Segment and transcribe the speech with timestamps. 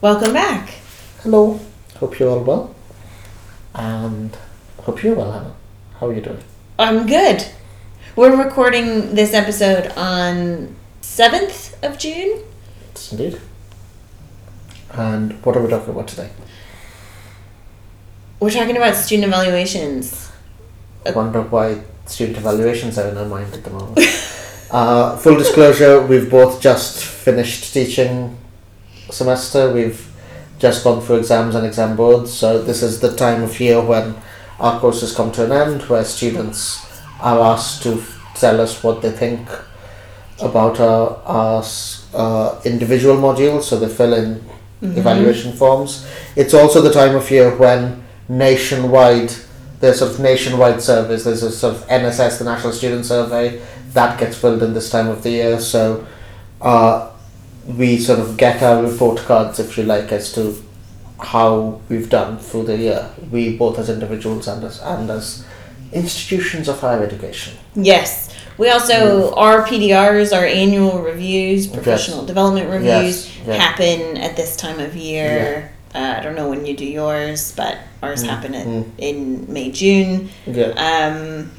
[0.00, 0.74] Welcome back.
[1.24, 1.58] Hello.
[1.96, 2.72] Hope you're all well.
[3.74, 4.36] And
[4.82, 5.56] hope you're well, Hannah.
[5.98, 6.38] How are you doing?
[6.78, 7.44] I'm good.
[8.14, 12.44] We're recording this episode on 7th of June.
[12.94, 13.40] Yes, indeed.
[14.92, 16.30] And what are we talking about today?
[18.38, 20.30] We're talking about student evaluations.
[21.06, 23.98] I wonder why student evaluations are in our mind at the moment.
[24.70, 28.38] uh, full disclosure, we've both just finished teaching
[29.10, 29.72] semester.
[29.72, 30.06] We've
[30.58, 32.32] just gone through exams and exam boards.
[32.32, 34.16] So this is the time of year when
[34.58, 36.84] our courses come to an end, where students
[37.20, 38.02] are asked to
[38.34, 39.48] tell us what they think
[40.40, 41.64] about our, our
[42.14, 43.64] uh, individual modules.
[43.64, 44.44] So they fill in
[44.80, 46.06] evaluation forms.
[46.36, 49.32] It's also the time of year when nationwide
[49.80, 51.24] there's sort of nationwide surveys.
[51.24, 55.08] There's a sort of NSS, the National Student Survey, that gets filled in this time
[55.08, 55.60] of the year.
[55.60, 56.06] So
[56.60, 57.12] uh,
[57.76, 60.62] we sort of get our report cards, if you like, as to
[61.20, 63.10] how we've done through the year.
[63.30, 65.44] We both as individuals and as and as
[65.92, 67.56] institutions of higher education.
[67.74, 68.34] Yes.
[68.56, 73.54] We also, our PDRs, our annual reviews, professional development reviews, Yes, yeah.
[73.54, 75.70] happen at this time of year.
[75.94, 78.90] Uh, I don't know when you do yours, but ours happen at, mm.
[78.98, 80.28] in May, June.
[80.44, 80.72] Yeah.
[80.74, 81.52] um,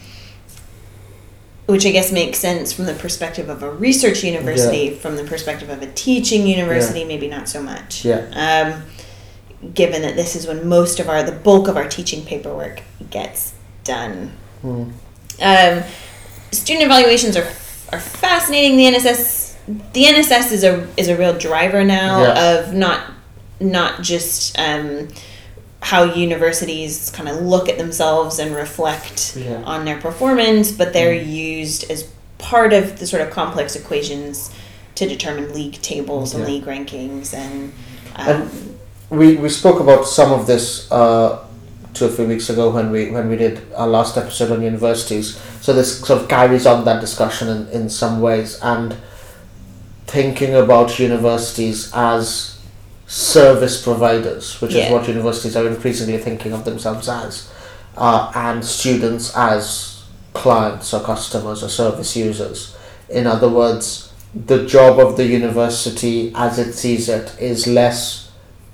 [1.70, 5.70] which I guess makes sense from the perspective of a research university, from the perspective
[5.70, 8.04] of a teaching university, maybe not so much.
[8.04, 8.26] Yeah.
[8.34, 12.82] Um, given that this is when most of our, the bulk of our teaching paperwork
[13.12, 13.54] gets
[13.84, 14.32] done.
[14.64, 14.94] Mm.
[15.42, 15.84] Um,
[16.52, 17.48] student evaluations are
[17.92, 18.78] are fascinating.
[18.78, 19.58] The NSS,
[19.94, 22.54] the NSS is a is a real driver now Yeah.
[22.54, 23.12] of not
[23.60, 25.10] not just um,
[25.82, 29.62] how universities kind of look at themselves and reflect Yeah.
[29.64, 32.06] on their performance, but they're used as
[32.38, 34.50] part of the sort of complex equations
[34.96, 36.50] to determine league tables and Yeah.
[36.50, 37.72] league rankings and.
[38.16, 38.50] Um, And
[39.20, 41.40] we, we spoke about some of this uh,
[41.94, 45.38] two or three weeks ago when we when we did our last episode on universities.
[45.62, 48.96] So this sort of carries on that discussion in, in some ways and
[50.08, 52.59] thinking about universities as
[53.10, 54.86] service providers, which Yeah.
[54.86, 57.44] is what universities are increasingly thinking of themselves as,
[57.98, 59.96] uh, and students as
[60.34, 62.76] clients or customers or service users.
[63.10, 64.10] In other words,
[64.46, 68.28] the job of the university as it sees it is less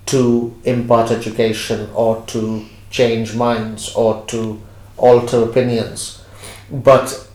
[0.08, 4.60] to impart education or to change minds or to
[4.98, 6.20] alter opinions,
[6.70, 7.26] but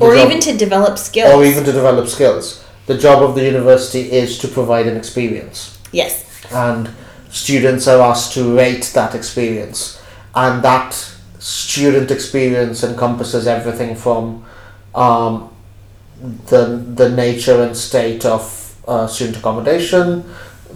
[0.00, 1.32] or job- even to develop skills.
[1.32, 2.58] or even to develop skills.
[2.86, 6.24] The job of the university is to provide an experience yes.
[6.52, 6.90] and
[7.30, 10.00] students are asked to rate that experience.
[10.34, 10.92] And that
[11.38, 14.44] student experience encompasses everything from
[14.94, 15.50] um,
[16.46, 20.22] the, the nature and state of uh, student accommodation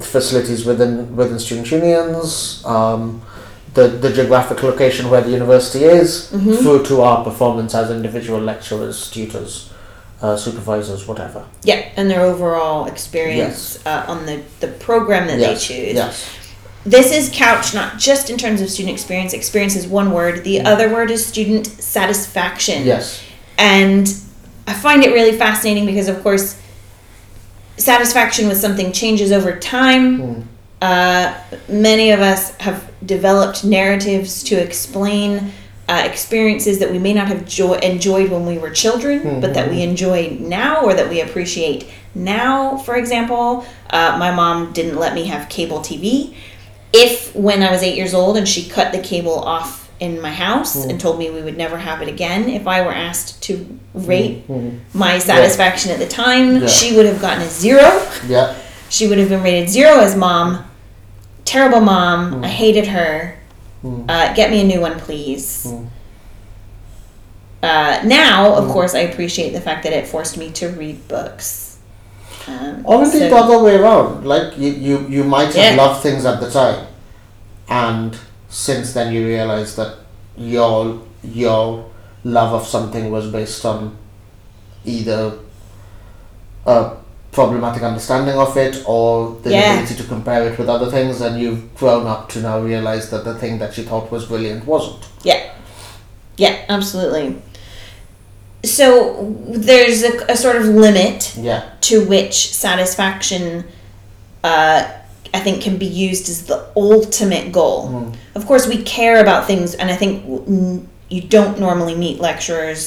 [0.00, 3.20] facilities within within student unions um,
[3.74, 9.10] the, the geographic location where the university is through to our performance as individual lecturers
[9.10, 9.72] tutors
[10.20, 15.68] uh, supervisors whatever Yeah, and their overall experience uh, on the, the program that yes
[15.68, 15.94] they choose.
[15.94, 16.36] yes
[16.84, 19.32] This is couched not just in terms of student experience.
[19.34, 20.42] Experience is one word.
[20.44, 22.84] The other word is student satisfaction.
[22.86, 23.22] yes
[23.58, 24.06] And
[24.66, 26.60] I find it really fascinating because, of course,
[27.76, 30.48] satisfaction with something changes over time.
[30.82, 31.34] Uh,
[31.68, 35.52] many of us have developed narratives to explain
[35.88, 39.70] uh, experiences that we may not have jo- enjoyed when we were children, but that
[39.70, 39.90] we mm-hmm.
[39.90, 42.76] enjoy now or that we appreciate now.
[42.76, 46.36] For example, uh, my mom didn't let me have cable TV.
[46.92, 50.30] If when I was eight years old and she cut the cable off in my
[50.30, 50.90] house mm-hmm.
[50.90, 54.06] and told me we would never have it again, if I were asked to mm-hmm.
[54.06, 54.48] rate
[54.94, 56.66] my satisfaction at the time, Yeah.
[56.68, 58.06] she would have gotten a zero.
[58.26, 58.54] yeah
[58.90, 60.64] She would have been rated zero as mom.
[61.44, 62.44] Terrible mom.
[62.44, 63.37] I hated her.
[63.84, 65.66] Uh, get me a new one, please.
[67.62, 71.78] Uh, now, of course, I appreciate the fact that it forced me to read books.
[72.46, 74.24] Um, indeed so- the other way around.
[74.26, 75.82] Like you, you, you might have Yeah.
[75.82, 76.86] loved things at the time,
[77.68, 78.16] and
[78.48, 79.96] since then you realize that
[80.36, 81.84] your your
[82.24, 83.96] love of something was based on
[84.84, 85.32] either
[86.64, 86.92] a
[87.42, 89.72] problematic understanding of it or the Yeah.
[89.74, 93.22] ability to compare it with other things, and you've grown up to now realize that
[93.24, 95.02] the thing that you thought was brilliant wasn't.
[95.22, 95.40] Yeah.
[96.36, 97.26] Yeah, absolutely.
[98.64, 98.86] So
[99.70, 101.18] there's a, a sort of limit
[101.50, 101.60] Yeah.
[101.82, 102.36] to which
[102.66, 103.44] satisfaction,
[104.42, 104.80] uh,
[105.38, 107.80] I think, can be used as the ultimate goal.
[108.34, 112.82] Of course, we care about things, and I think mm, you don't normally meet lecturers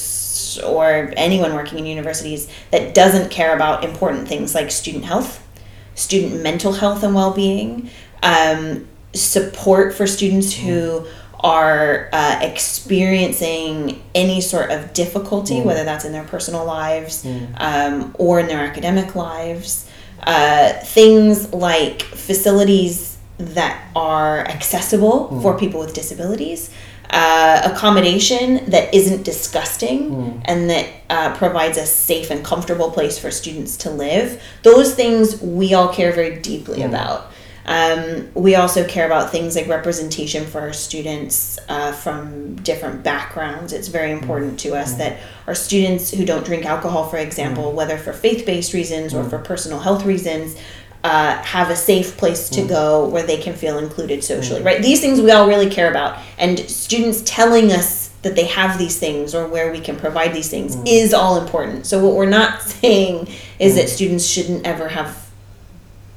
[0.59, 5.47] or anyone working in universities that doesn't care about important things like student health,
[5.95, 7.89] student mental health and well being,
[8.23, 11.05] um, support for students who
[11.43, 17.25] are uh, experiencing any sort of difficulty, whether that's in their personal lives
[17.57, 19.89] um, or in their academic lives.
[20.23, 26.69] Uh, things like facilities that are accessible for people with disabilities,
[27.11, 33.29] uh, accommodation that isn't disgusting and that uh, provides a safe and comfortable place for
[33.29, 34.41] students to live.
[34.63, 37.31] Those things we all care very deeply about.
[37.65, 43.71] Um, we also care about things like representation for our students uh, from different backgrounds.
[43.71, 47.97] It's very important to us that our students who don't drink alcohol, for example, whether
[47.97, 50.57] for faith based reasons or for personal health reasons,
[51.03, 52.69] uh, have a safe place to mm.
[52.69, 54.65] go where they can feel included socially, mm.
[54.65, 54.81] right?
[54.81, 56.19] These things we all really care about.
[56.37, 60.49] And students telling us that they have these things or where we can provide these
[60.49, 60.83] things mm.
[60.85, 61.85] is all important.
[61.87, 65.29] So, what we're not saying is that students shouldn't ever have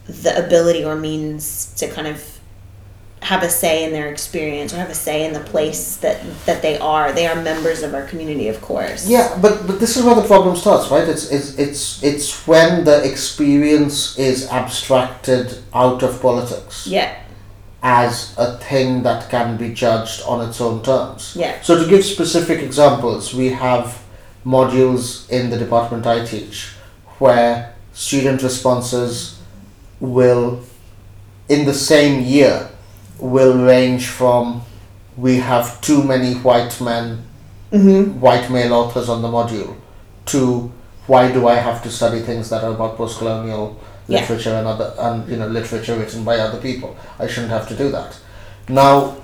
[0.06, 2.33] the ability or means to kind of
[3.24, 6.60] have a say in their experience or have a say in the place that that
[6.60, 7.10] they are.
[7.12, 9.08] They are members of our community, of course.
[9.08, 11.08] Yeah, but but this is where the problem starts, right?
[11.08, 17.10] It's it's it's it's when the experience is abstracted out of politics Yeah.
[17.82, 21.32] as a thing that can be judged on its own terms.
[21.34, 21.54] Yeah.
[21.62, 23.86] So to give specific examples, we have
[24.44, 26.56] modules in the department I teach
[27.18, 29.40] where student responses
[29.98, 30.60] will
[31.48, 32.68] in the same year
[33.24, 34.62] will range from
[35.16, 37.24] we have too many white men
[38.20, 39.74] white male authors on the module
[40.26, 40.70] to
[41.06, 43.66] why do I have to study things that are about post colonial
[44.06, 44.20] Yeah.
[44.20, 46.90] literature and other and you know literature written by other people.
[47.18, 48.10] I shouldn't have to do that.
[48.68, 49.16] Now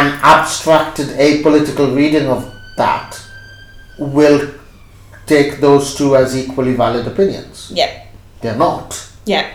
[0.00, 2.40] an abstracted apolitical reading of
[2.76, 3.10] that
[3.98, 4.40] will
[5.26, 7.70] take those two as equally valid opinions.
[7.74, 7.90] Yeah.
[8.42, 8.88] They're not.
[9.24, 9.46] Yeah.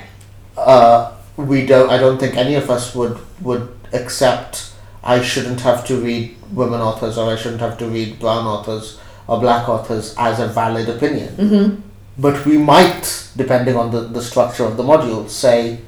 [0.57, 1.89] Uh, we don't.
[1.95, 4.71] I don't think any of us would would accept.
[5.03, 8.99] I shouldn't have to read women authors, or I shouldn't have to read brown authors
[9.27, 11.35] or black authors as a valid opinion.
[11.35, 11.81] Mm-hmm.
[12.17, 15.79] But we might, depending on the, the structure of the module, say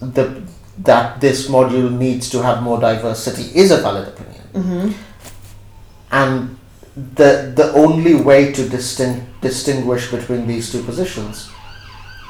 [0.00, 0.42] the
[0.78, 4.48] that this module needs to have more diversity is a valid opinion.
[4.52, 4.92] Mm-hmm.
[6.12, 6.58] And
[6.94, 11.50] the the only way to disting, distinguish between these two positions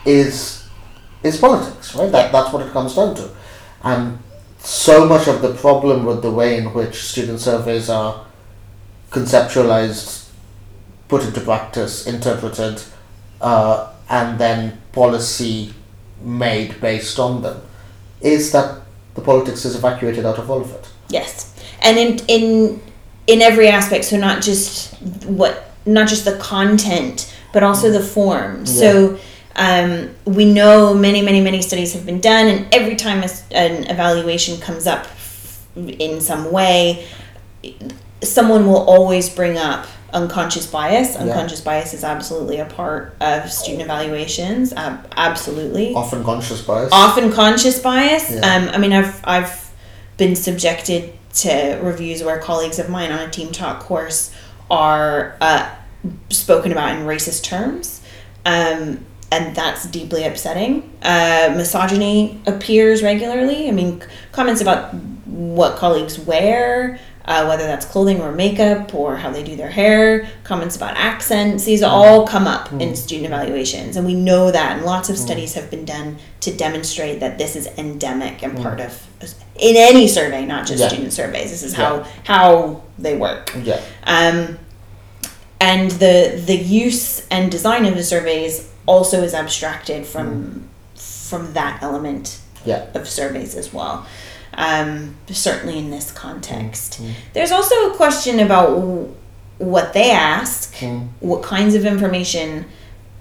[0.04, 0.66] is
[1.22, 2.10] is politics, right?
[2.10, 3.30] That that's what it comes down to.
[3.82, 4.18] And
[4.68, 8.26] so much of the problem with the way in which student surveys are
[9.10, 10.28] conceptualized,
[11.08, 12.82] put into practice, interpreted,
[13.40, 15.72] uh, and then policy
[16.20, 17.62] made based on them,
[18.20, 18.82] is that
[19.14, 20.86] the politics is evacuated out of all of it.
[21.08, 22.82] Yes, and in in
[23.26, 24.04] in every aspect.
[24.04, 24.94] So not just
[25.24, 28.66] what, not just the content, but also the form.
[28.66, 29.18] So.
[29.58, 33.90] Um, we know many, many, many studies have been done, and every time a an
[33.90, 35.06] evaluation comes up
[35.76, 37.06] in some way,
[38.22, 41.16] someone will always bring up unconscious bias.
[41.16, 44.72] Unconscious bias is absolutely a part of student evaluations.
[44.72, 46.90] ab- absolutely Often conscious bias.
[46.92, 48.30] often conscious bias.
[48.30, 48.38] Yeah.
[48.56, 49.70] Um, I mean, I've I've
[50.16, 54.32] been subjected to reviews where colleagues of mine on a team talk course
[54.70, 55.68] are uh,
[56.30, 58.00] spoken about in racist terms.
[58.46, 60.90] Um, and that's deeply upsetting.
[61.02, 63.68] Uh, misogyny appears regularly.
[63.68, 64.94] I mean, comments about
[65.26, 70.26] what colleagues wear, uh, whether that's clothing or makeup or how they do their hair,
[70.44, 73.96] comments about accents, these all come up in student evaluations.
[73.96, 77.54] And we know that, and lots of studies have been done to demonstrate that this
[77.54, 79.06] is endemic and part of,
[79.56, 80.88] in any survey, not just Yeah.
[80.88, 81.50] student surveys.
[81.50, 81.84] This is Yeah.
[81.84, 83.54] how, how they work.
[83.62, 83.80] yeah.
[84.04, 84.58] Um,
[85.60, 90.60] and the the use and design of the surveys also is abstracted from hmm.
[91.30, 92.86] from that element Yeah.
[92.94, 94.06] of surveys as well.
[94.54, 97.04] Um, certainly in this context, hmm.
[97.04, 97.12] Hmm.
[97.34, 99.14] there's also a question about w-
[99.58, 101.08] what they ask, Mm.
[101.20, 102.64] what kinds of information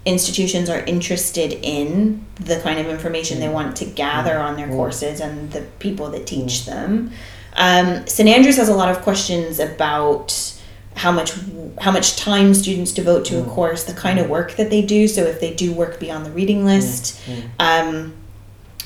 [0.05, 5.19] institutions are interested in, the kind of information they want to gather on their courses,
[5.19, 7.11] and the people that teach them.
[7.57, 10.27] Um, St Andrews has a lot of questions about
[10.97, 11.33] how much
[11.79, 15.07] how much time students devote to a course, the kind of work that they do.
[15.07, 17.19] So if they do work beyond the reading list,
[17.59, 18.13] um,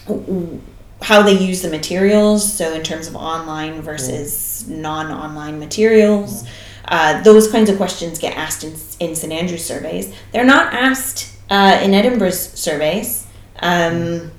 [0.05, 0.61] w- w-
[1.01, 2.41] how they use the materials.
[2.57, 6.43] So in terms of online versus non-online materials,
[6.89, 10.13] uh, those kinds of questions get asked in in St Andrews surveys.
[10.31, 13.25] They're not asked uh, in Edinburgh's surveys.
[13.59, 14.31] Um,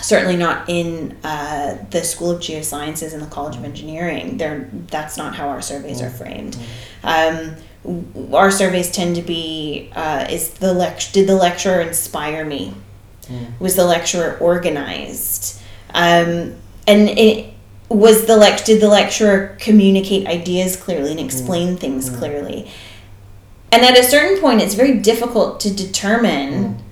[0.00, 4.36] certainly not in uh, the School of Geosciences and the College of Engineering.
[4.36, 6.56] They're, that's not how our surveys are framed.
[7.02, 12.44] Um, w- our surveys tend to be uh, is the lect- did the lecturer inspire
[12.44, 12.74] me?
[13.60, 15.60] Was the lecturer organized?
[15.92, 16.54] Um,
[16.86, 17.52] and it
[17.90, 22.70] was the lect- did the lecturer communicate ideas clearly and explain things clearly?
[23.70, 26.82] And at a certain point, it's very difficult to determine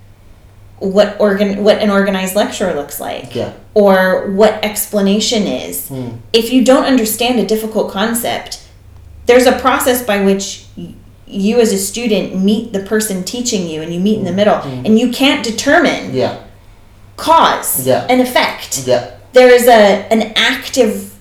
[0.79, 3.53] what organ what an organized lecture looks like Yeah.
[3.75, 5.89] or what explanation is.
[5.89, 6.09] Hmm.
[6.33, 8.63] If you don't understand a difficult concept,
[9.27, 10.67] there's a process by which
[11.27, 14.37] you as a student meet the person teaching you and you meet in the hmm.
[14.37, 14.87] middle hmm.
[14.87, 16.43] and you can't determine Yeah.
[17.17, 18.07] cause Yeah.
[18.11, 18.87] and effect.
[18.87, 19.13] Yeah.
[19.33, 21.15] There is a an active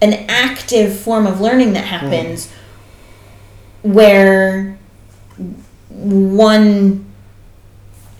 [0.00, 2.50] an active form of learning that happens
[3.82, 4.76] where
[5.88, 7.11] one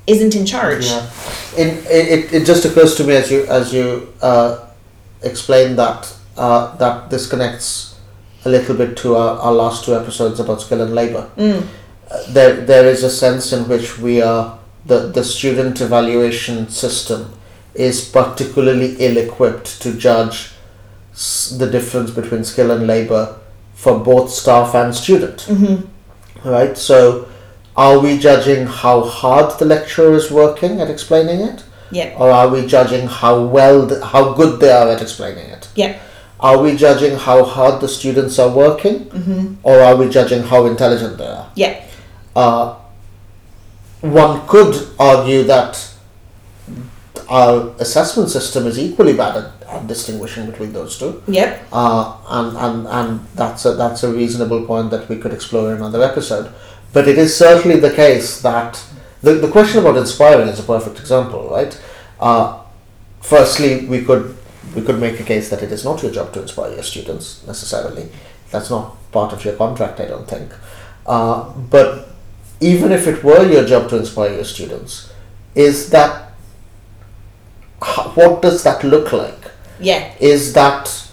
[0.06, 0.86] isn't in charge.
[0.86, 1.10] Yeah.
[1.56, 4.66] In, it, it, it just occurs to me as you as you uh,
[5.22, 7.98] explain that uh, that this connects
[8.44, 11.30] a little bit to our, our last two episodes about skill and labor.
[11.36, 11.66] Mm.
[12.10, 17.32] Uh, there there is a sense in which we are the the student evaluation system
[17.74, 20.50] is particularly ill equipped to judge
[21.12, 23.38] s- the difference between skill and labor
[23.74, 25.38] for both staff and student.
[25.48, 26.48] Mm-hmm.
[26.48, 26.76] Right?
[26.76, 27.28] So,
[27.76, 31.64] are we judging how hard the lecturer is working at explaining it?
[31.90, 32.20] Yep.
[32.20, 35.68] Or are we judging how well, th- how good they are at explaining it?
[35.74, 36.00] Yep.
[36.40, 39.06] Are we judging how hard the students are working?
[39.06, 39.54] Mm-hmm.
[39.62, 41.50] Or are we judging how intelligent they are?
[41.54, 41.90] Yep.
[42.34, 42.76] Uh,
[44.00, 45.88] one could argue that
[47.28, 51.22] our assessment system is equally bad at, at distinguishing between those two.
[51.28, 51.68] Yep.
[51.72, 55.76] Uh, and, and, and that's a, that's a reasonable point that we could explore in
[55.76, 56.52] another episode.
[56.92, 58.82] But it is certainly the case that
[59.22, 61.80] the, the question about inspiring is a perfect example, right?
[62.20, 62.60] Uh,
[63.20, 64.36] firstly, we could
[64.74, 67.46] we could make a case that it is not your job to inspire your students
[67.46, 68.08] necessarily.
[68.50, 70.52] That's not part of your contract, I don't think.
[71.06, 72.08] Uh, but
[72.60, 75.12] even if it were your job to inspire your students,
[75.54, 76.30] is that
[78.14, 79.42] what does that look like?
[79.80, 80.12] Yeah.
[80.20, 81.08] is that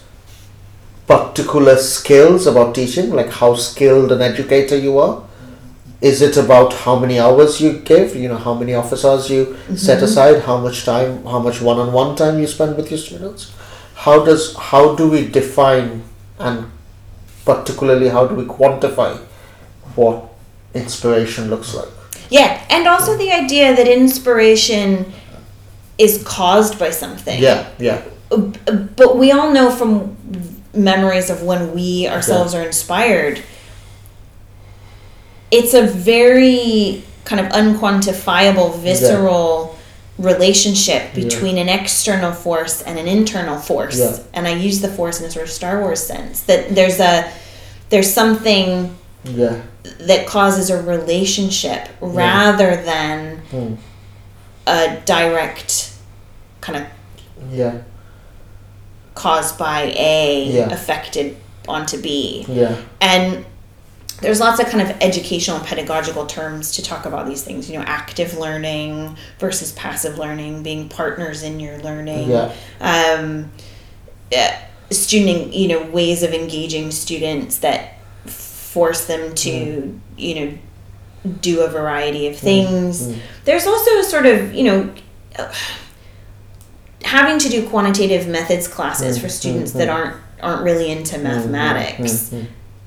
[1.08, 5.24] particular skills about teaching like how skilled an educator you are
[6.00, 8.16] is it about how many hours you give?
[8.16, 9.76] You know how many office hours you mm-hmm.
[9.76, 10.42] set aside?
[10.42, 13.52] How much time how much one-on-one time you spend with your students?
[13.94, 16.02] How does how do we define
[16.38, 16.70] and
[17.44, 19.18] particularly how do we quantify
[19.94, 20.24] what
[20.72, 21.88] inspiration looks like?
[22.30, 22.64] Yeah.
[22.70, 25.12] And also the idea that inspiration
[25.98, 27.38] is caused by something.
[27.42, 28.02] yeah yeah.
[28.30, 30.16] But we all know from
[30.72, 33.42] memories of when we ourselves are inspired,
[35.50, 39.76] it's a very kind of unquantifiable, visceral
[40.18, 43.98] relationship between an external force and an internal force.
[43.98, 44.18] Yeah.
[44.34, 47.30] And I use the force in a sort of Star Wars sense that there's a
[47.88, 49.62] there's something yeah
[49.98, 53.74] that causes a relationship rather than Hmm.
[54.66, 55.92] a direct
[56.60, 56.86] kind of
[57.52, 57.78] yeah
[59.14, 60.70] caused by A Yeah.
[60.70, 61.36] affected
[61.68, 62.44] onto B.
[62.48, 63.44] yeah And
[64.20, 67.78] there's lots of kind of educational and pedagogical terms to talk about these things, you
[67.78, 72.30] know, active learning versus passive learning, being partners in your learning.
[72.30, 72.54] yeah.
[72.80, 73.50] Um,
[74.36, 74.56] uh,
[74.90, 77.94] student, you know, ways of engaging students that
[78.26, 80.00] force them to, mm.
[80.16, 80.58] you know,
[81.40, 82.40] do a variety of mm.
[82.40, 83.08] things.
[83.08, 83.18] Mm.
[83.44, 84.94] There's also sort of, you know,
[87.02, 92.32] having to do quantitative methods classes for students that aren't aren't really into mathematics.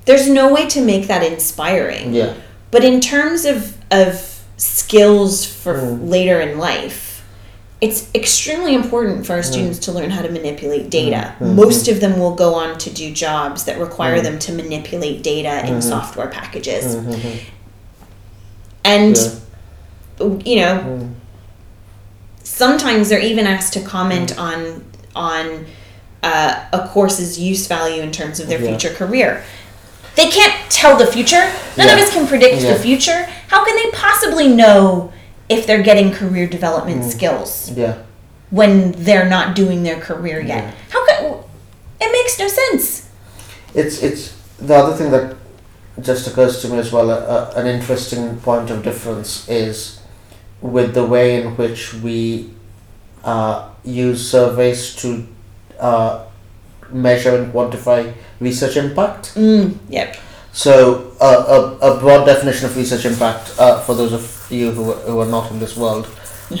[0.04, 2.12] There's no way to make that inspiring.
[2.14, 2.34] yeah.
[2.70, 6.08] But in terms of of skills for mm.
[6.08, 7.24] later in life,
[7.80, 9.44] it's extremely important for our mm.
[9.44, 11.34] students to learn how to manipulate data.
[11.38, 11.46] Mm.
[11.46, 11.56] Mm-hmm.
[11.56, 15.60] Most of them will go on to do jobs that require them to manipulate data
[15.66, 15.80] in mm-hmm.
[15.80, 16.96] software packages.
[16.96, 17.50] Mm-hmm.
[18.84, 19.16] And
[20.46, 21.10] you know,
[22.42, 24.84] sometimes they're even asked to comment on
[25.16, 25.66] on
[26.22, 28.70] uh, a course's use value in terms of their Yeah.
[28.70, 29.44] future career.
[30.16, 31.50] They can't tell the future.
[31.76, 32.72] None of us can predict Yeah.
[32.74, 33.28] the future.
[33.48, 35.12] How can they possibly know
[35.48, 37.96] if they're getting career development skills yeah
[38.50, 40.74] when they're not doing their career yet?
[40.90, 41.44] How could
[42.00, 43.06] it makes no sense.
[43.74, 45.36] it's it's the other thing that
[46.00, 47.10] just occurs to me as well.
[47.10, 50.00] A, a, an interesting point of difference is
[50.60, 52.50] with the way in which we
[53.24, 55.26] uh, use surveys to
[55.78, 56.24] uh,
[56.90, 59.34] measure and quantify research impact.
[59.34, 60.16] Mm, yep.
[60.52, 64.92] So, uh, a, a broad definition of research impact uh, for those of you who,
[64.92, 66.06] are- who are not in this world,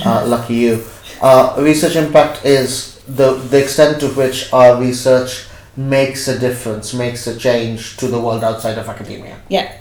[0.04, 0.84] uh, lucky you.
[1.22, 7.26] Uh, research impact is the, the extent to which our research makes a difference, makes
[7.26, 9.40] a change to the world outside of academia.
[9.48, 9.76] Yeah.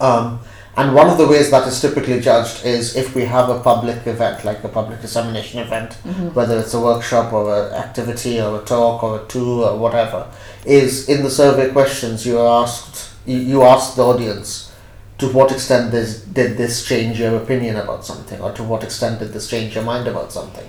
[0.00, 0.40] Um,
[0.76, 4.06] and one of the ways that is typically judged is if we have a public
[4.06, 6.28] event, like a public dissemination event, mm-hmm.
[6.34, 10.30] whether it's a workshop or an activity or a talk or a tour or whatever,
[10.66, 14.70] is in the survey questions you are asked, you, you ask the audience
[15.16, 19.18] to what extent this, did this change your opinion about something or to what extent
[19.18, 20.68] did this change your mind about something.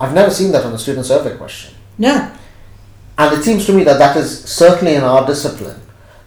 [0.00, 1.74] I've never seen that on a student survey question.
[1.98, 2.32] No.
[3.18, 5.80] And it seems to me that that is certainly in our discipline.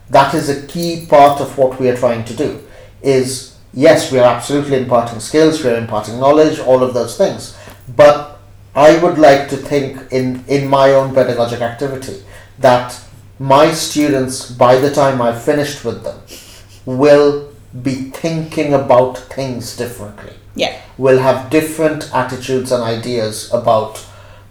[0.10, 2.68] That is a key part of what we are trying to do.
[3.02, 7.58] Is yes, we are absolutely imparting skills, we are imparting knowledge, all of those things.
[7.96, 8.40] But
[8.76, 12.24] I would like to think in in my own pedagogic activity
[12.60, 13.00] that
[13.40, 16.20] my students, by the time I've finished with them,
[16.86, 20.76] will be thinking about things differently Yeah.
[20.98, 24.00] will have different attitudes and ideas about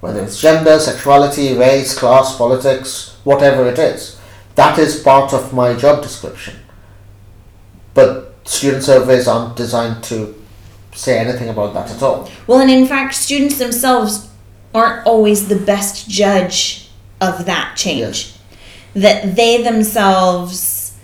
[0.00, 4.16] whether it's gender, sexuality, race, class, politics, whatever it is.
[4.54, 6.54] That is part of my job description.
[7.92, 10.34] But student surveys aren't designed to
[10.92, 12.28] say anything about that at all.
[12.46, 14.28] Well, and in fact, students themselves
[14.74, 18.34] aren't always the best judge of that change.
[18.94, 20.96] That they themselves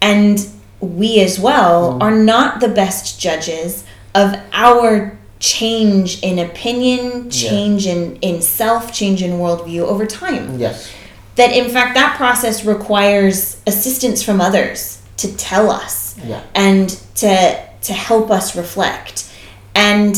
[0.00, 0.46] and
[0.80, 2.02] we as well mm.
[2.02, 3.84] are not the best judges
[4.14, 10.58] of our change in opinion, change in, in self, change in worldview over time.
[10.58, 10.92] Yes.
[11.36, 16.42] That in fact, that process requires assistance from others to tell us Yeah.
[16.54, 19.30] and to to help us reflect.
[19.74, 20.16] And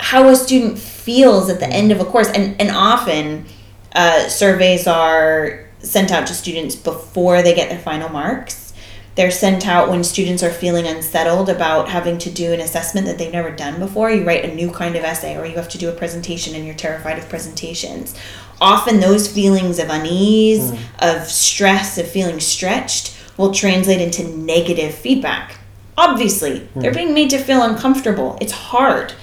[0.00, 3.46] how a student feels at the end of a course and and often
[3.94, 8.72] uh, surveys are sent out to students before they get their final marks.
[9.14, 13.18] They're sent out when students are feeling unsettled about having to do an assessment that
[13.18, 14.12] they've never done before.
[14.12, 16.64] You write a new kind of essay or you have to do a presentation and
[16.64, 18.14] you're terrified of presentations.
[18.60, 25.56] Often those feelings of unease of stress of feeling stretched will translate into negative feedback.
[25.96, 26.96] Obviously they're hmm.
[26.96, 28.36] being made to feel uncomfortable.
[28.40, 29.14] It's hard.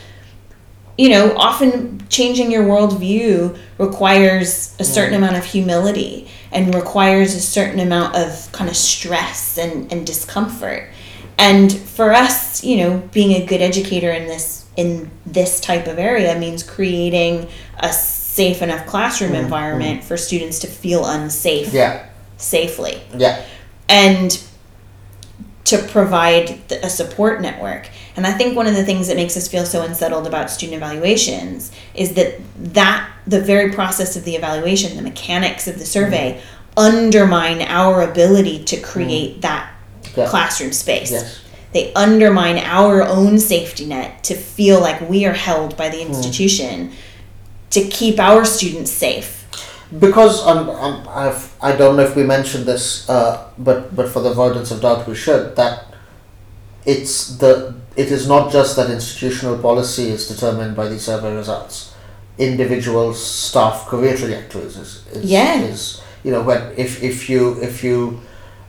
[0.98, 5.24] You know often changing your worldview requires a certain hmm.
[5.24, 10.90] amount of humility and requires a certain amount of kind of stress and, and discomfort.
[11.38, 16.00] And for us you know being a good educator in this in this type of
[16.00, 17.48] area means creating
[17.80, 19.38] a safe enough classroom hmm.
[19.38, 22.06] environment for students to feel unsafe Yeah.
[22.38, 23.02] safely.
[23.18, 23.42] Yeah.
[23.90, 24.42] And
[25.66, 27.90] to provide a support network.
[28.16, 30.78] And I think one of the things that makes us feel so unsettled about student
[30.78, 32.40] evaluations is that
[32.74, 36.80] that the very process of the evaluation, the mechanics of the survey, mm-hmm.
[36.80, 39.42] undermine our ability to create mm-hmm.
[39.42, 39.72] that
[40.16, 40.30] Yeah.
[40.30, 41.12] classroom space.
[41.12, 41.42] Yes.
[41.74, 46.14] They undermine our own safety net to feel like we are held by the mm-hmm.
[46.14, 46.92] institution
[47.72, 49.35] to keep our students safe.
[50.00, 54.20] Because um, um, I've, I don't know if we mentioned this, uh, but but for
[54.22, 55.86] the avoidance of doubt, we should that
[56.86, 61.94] it's the it is not just that institutional policy is determined by these survey results.
[62.38, 65.62] Individual staff career trajectories is, is, Yeah.
[65.62, 68.20] is you know when if if you if you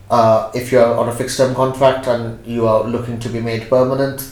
[0.09, 3.69] uh, if you're on a fixed term contract and you are looking to be made
[3.69, 4.31] permanent,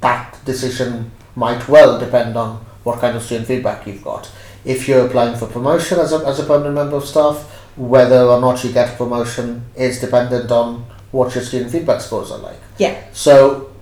[0.00, 4.30] that decision might well depend on what kind of student feedback you've got.
[4.64, 7.36] If you're applying for promotion as a, as a permanent member of staff,
[7.76, 12.30] whether or not you get a promotion is dependent on what your student feedback scores
[12.30, 12.58] are like.
[12.78, 13.02] Yeah.
[13.12, 13.72] So,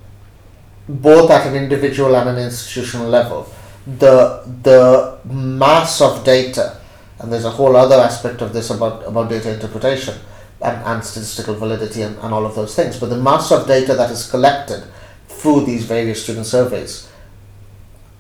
[0.89, 3.49] both at an individual and an institutional level,
[3.87, 6.81] the the mass of data,
[7.19, 10.15] and there's a whole other aspect of this about about data interpretation
[10.63, 12.99] and, and statistical validity and, and all of those things.
[12.99, 14.85] But the mass of data that is collected
[15.29, 17.09] through these various student surveys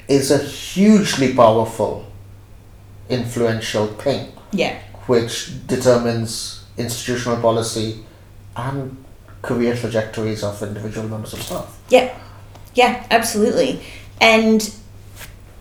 [0.08, 2.09] is a hugely powerful,
[3.10, 4.74] influential thing Yeah.
[5.06, 7.98] which determines institutional policy
[8.56, 8.96] and
[9.42, 11.66] career trajectories of individual members of staff.
[11.88, 12.10] Yeah,
[12.74, 13.80] yeah, absolutely.
[14.20, 14.70] And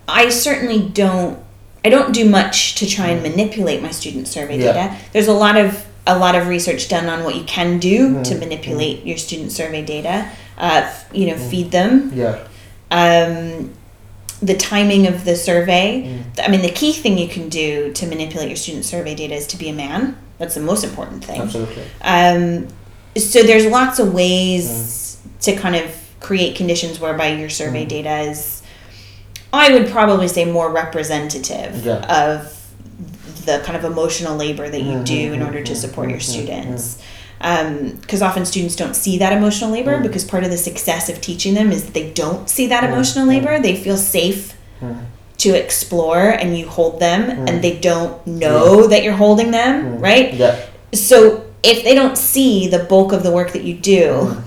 [0.07, 1.37] I certainly don't.
[1.85, 4.63] I don't do much to try and manipulate my student survey Mm.
[4.63, 4.73] Yeah.
[4.73, 4.95] data.
[5.13, 8.23] There's a lot of a lot of research done on what you can do Mm.
[8.25, 10.25] to manipulate your student survey data.
[10.57, 11.49] Uh, you know, Mm.
[11.49, 12.11] feed them.
[12.15, 12.35] Yeah.
[12.91, 13.71] Um,
[14.41, 16.03] the timing of the survey.
[16.03, 16.45] Mm.
[16.45, 19.47] I mean, the key thing you can do to manipulate your student survey data is
[19.47, 20.17] to be a man.
[20.39, 21.83] That's the most important thing Absolutely.
[22.01, 22.67] um,
[23.15, 25.41] so there's lots of ways mm.
[25.41, 27.89] to kind of create conditions whereby your survey mm.
[27.89, 28.63] data is
[29.51, 32.29] i would probably say more representative Yeah.
[32.29, 32.55] of
[33.45, 36.19] the kind of emotional labor that you mm-hmm, do in order to mm-hmm, support your
[36.19, 37.01] mm-hmm, students
[37.41, 40.03] Um, because often students don't see that emotional labor mm.
[40.03, 42.91] because part of the success of teaching them is that they don't see that mm.
[42.91, 43.29] emotional mm.
[43.29, 43.59] labor.
[43.59, 44.55] They feel safe
[45.37, 50.33] to explore and you hold them and they don't know that you're holding them right?
[50.33, 50.65] Yeah.
[50.93, 54.37] so if they don't see the bulk of the work that you do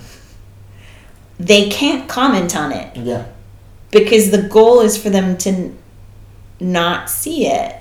[1.43, 2.97] they can't comment on it.
[2.97, 3.27] Yeah.
[3.91, 5.75] because the goal is for them to
[6.61, 7.77] not see it.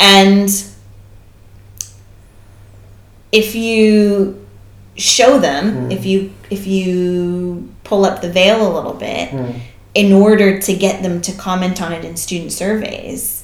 [0.00, 0.48] And
[3.32, 4.38] if you
[4.96, 5.90] show them hmm.
[5.90, 9.58] if you if you pull up the veil a little bit hmm.
[9.94, 13.42] in order to get them to comment on it in student surveys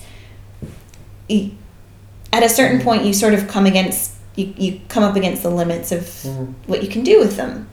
[1.30, 2.84] at a certain hmm.
[2.84, 6.24] point you sort of come against you, you come up against the limits of
[6.66, 7.68] what you can do with them.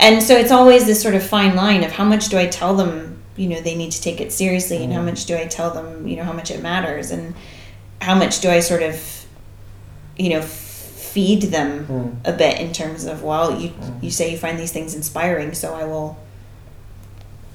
[0.00, 2.76] And so it's always this sort of fine line of how much do i tell
[2.76, 5.72] them you know they need to take it seriously and how much do i tell
[5.72, 7.34] them you know how much it matters and
[8.00, 9.26] how much do i sort of
[10.16, 10.40] you know
[11.08, 12.08] feed them hmm.
[12.24, 14.04] a bit in terms of well you hmm.
[14.04, 16.18] you say you find these things inspiring so i will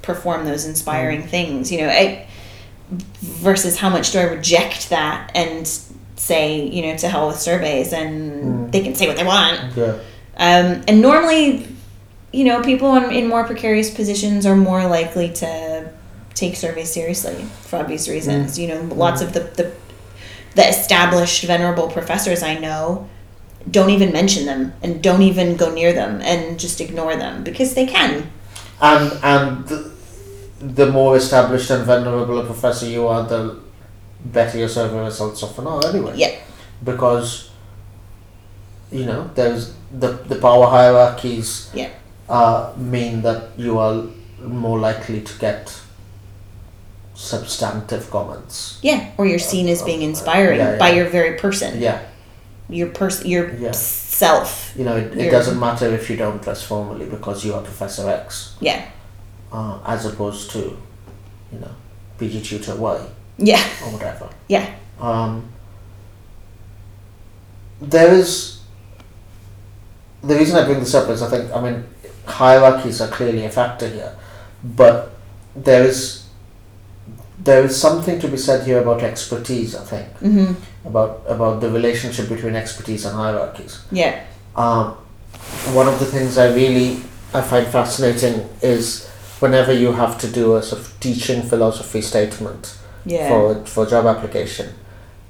[0.02, 1.28] perform those inspiring hmm.
[1.28, 2.28] things you know I,
[3.22, 5.68] versus how much do i reject that and
[6.16, 9.76] say you know to hell with surveys and they can say what they want.
[9.76, 10.00] Yeah.
[10.38, 11.68] um, and normally,
[12.32, 15.92] you know, people in, in more precarious positions are more likely to
[16.34, 18.58] take surveys seriously for obvious reasons.
[18.58, 19.74] You know, lots of the, the
[20.56, 23.10] the established venerable professors I know
[23.70, 27.74] don't even mention them and don't even go near them and just ignore them because
[27.76, 28.30] they can.
[28.82, 29.92] And and the,
[30.60, 33.60] the more established and venerable a professor you are, the
[34.26, 36.14] better your survey results often are anyway.
[36.16, 36.36] Yeah.
[36.84, 37.50] Because
[38.92, 41.90] you know there's the the power hierarchies Yeah.
[42.30, 44.04] uh, mean that you are
[44.42, 45.80] more likely to get
[47.16, 48.80] substantive comments.
[48.82, 50.78] Yeah, or you're seen as being inspiring Yeah, yeah.
[50.78, 52.02] by your very person, Yeah,
[52.70, 53.72] your person, your Yeah.
[53.72, 54.74] self.
[54.76, 58.10] you know it, it doesn't matter if you don't dress formally because you are Professor
[58.10, 58.86] X, Yeah,
[59.52, 60.60] uh, as opposed to
[61.52, 61.72] you know
[62.18, 62.98] PG tutor Y
[63.38, 64.30] yeah, or whatever.
[64.48, 64.66] yeah,
[65.00, 65.44] um,
[67.82, 68.60] there is
[70.24, 71.84] the reason I bring this up is I think I mean
[72.26, 74.16] hierarchies are clearly a factor here,
[74.64, 75.12] but
[75.56, 76.24] there is
[77.44, 79.76] there is something to be said here about expertise.
[79.76, 80.54] I think hmm
[80.86, 83.80] about about the relationship between expertise and hierarchies.
[83.92, 84.20] yeah,
[84.56, 84.96] Um,
[85.74, 87.02] one of the things I really
[87.34, 89.08] I find fascinating is
[89.40, 94.06] whenever you have to do a sort of teaching philosophy statement yeah, for for job
[94.06, 94.70] application,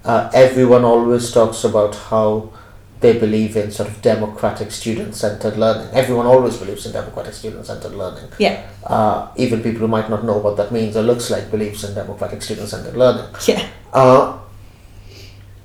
[0.06, 2.50] uh, everyone always talks about how
[3.00, 5.88] they believe in sort of democratic student centered learning.
[5.94, 8.30] Everyone always believes in democratic student centered learning.
[8.40, 11.84] yeah, Uh, even people who might not know what that means or looks like believes
[11.84, 13.26] in democratic student centered learning.
[13.48, 13.62] yeah,
[13.94, 14.38] Uh,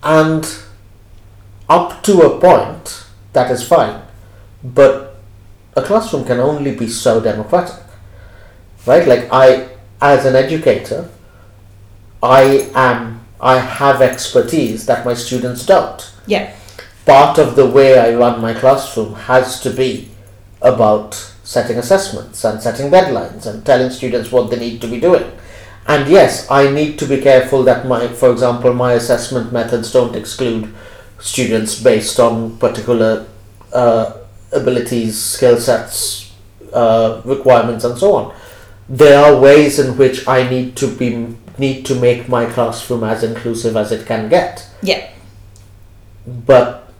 [0.09, 0.59] and
[1.69, 4.01] up to a point, that is fine.
[4.65, 5.17] But
[5.77, 7.85] a classroom can only be so democratic.
[8.87, 9.07] Right?
[9.07, 9.69] Like, I,
[10.01, 11.11] as an educator,
[12.23, 16.11] I am, I have expertise that my students don't.
[16.27, 16.55] yeah,
[17.05, 20.11] Part of the way I run my classroom has to be
[20.63, 25.31] about setting assessments and setting deadlines and telling students what they need to be doing.
[25.89, 30.15] And yes, I need to be careful that my, for example, my assessment methods don't
[30.15, 30.73] exclude
[31.19, 33.27] students based on particular
[33.73, 34.19] uh,
[34.53, 36.35] abilities, skill sets,
[36.75, 38.37] uh, requirements, and so on.
[38.87, 43.25] There are ways in which I need to be need to make my classroom as
[43.25, 44.69] inclusive as it can get.
[44.81, 45.11] yeah,
[46.25, 46.93] But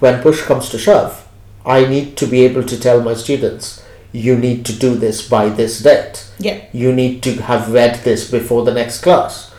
[0.00, 1.28] when push comes to shove,
[1.64, 3.80] I need to be able to tell my students,
[4.12, 6.26] you need to do this by this date.
[6.38, 9.50] yeah, You need to have read this before the next class.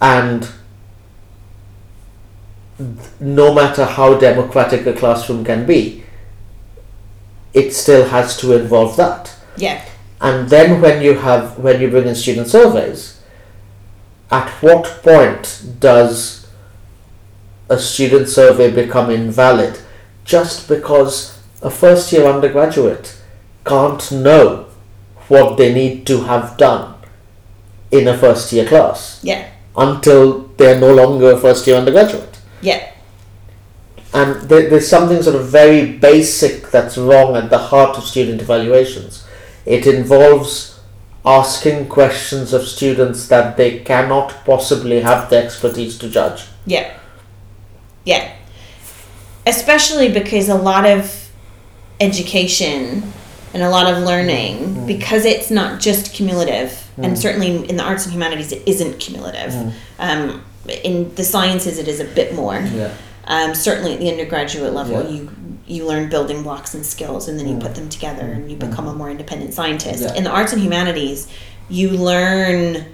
[0.00, 0.48] And
[3.20, 6.04] no matter how democratic a classroom can be,
[7.52, 9.34] it still has to involve that.
[9.56, 9.84] yeah,
[10.20, 13.20] And then when you have when you bring in student surveys,
[14.30, 16.46] at what point does
[17.68, 19.78] a student survey become invalid
[20.24, 23.18] just because a first year undergraduate
[23.64, 24.66] can't know
[25.28, 26.94] what they need to have done
[27.90, 32.38] in a first year class yeah, until they're no longer a first year undergraduate?
[32.60, 32.90] yeah,
[34.14, 38.40] And there, there's something sort of very basic that's wrong at the heart of student
[38.42, 39.26] evaluations.
[39.64, 40.80] It involves
[41.24, 46.44] asking questions of students that they cannot possibly have the expertise to judge.
[46.66, 46.96] yeah,
[48.04, 48.34] yeah.
[49.46, 51.28] Especially because a lot of
[52.00, 53.12] education
[53.54, 54.74] and a lot of learning mm.
[54.76, 54.86] Mm.
[54.86, 57.16] because it's not just cumulative and mm.
[57.16, 59.74] certainly in the arts and humanities it isn't cumulative.
[59.98, 60.44] Um,
[60.84, 62.60] in the sciences it is a bit more.
[62.60, 62.94] Yeah.
[63.24, 65.10] um, certainly at the undergraduate level Yeah.
[65.10, 65.30] you
[65.66, 68.88] you learn building blocks and skills and then you put them together and you become
[68.88, 70.02] a more independent scientist.
[70.02, 70.14] Yeah.
[70.14, 71.28] in the arts and humanities
[71.68, 72.84] you learn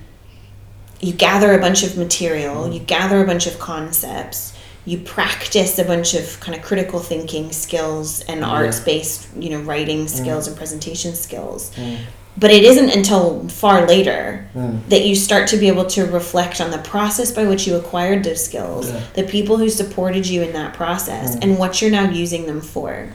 [1.01, 4.53] you gather a bunch of material you gather a bunch of concepts
[4.89, 9.61] you practice a bunch of kind of critical thinking skills and arts based you know
[9.61, 10.09] writing mm.
[10.09, 11.75] skills and presentation skills.
[11.75, 11.99] Mm.
[12.39, 14.89] But it isn't until far later mm.
[14.89, 18.25] that you start to be able to reflect on the process by which you acquired
[18.25, 19.01] those skills Yeah.
[19.15, 23.13] the people who supported you in that process and what you're now using them for.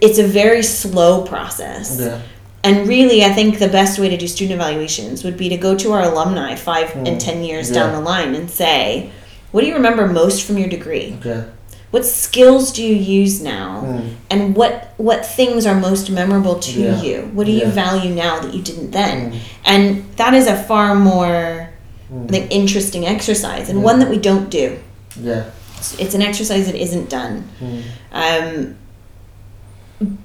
[0.00, 1.98] It's a very slow process.
[2.00, 2.22] Yeah.
[2.64, 5.76] and really, I think the best way to do student evaluations would be to go
[5.76, 9.10] to our alumni five and ten years down the line and say,
[9.56, 11.16] what do you remember most from your degree?
[11.24, 11.44] Yeah.
[11.90, 13.84] What skills do you use now?
[13.86, 14.14] Mm.
[14.28, 17.00] And what what things are most memorable to Yeah.
[17.00, 17.30] you?
[17.32, 19.32] What do you value now that you didn't then?
[19.32, 19.38] Mm.
[19.64, 21.70] And that is a far more
[22.12, 24.78] I think interesting exercise and one that we don't do.
[25.18, 25.46] Yeah.
[25.78, 27.48] It's, it's an exercise that isn't done.
[27.58, 27.82] Mm.
[28.12, 28.76] Um,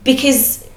[0.04, 0.68] because